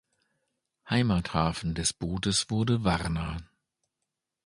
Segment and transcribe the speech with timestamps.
[0.89, 3.37] Heimathafen des Bootes wurde Warna.